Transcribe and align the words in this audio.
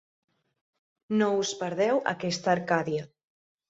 No 1.21 1.29
us 1.43 1.53
perdeu 1.61 2.05
aquesta 2.17 2.55
Arcàdia. 2.59 3.11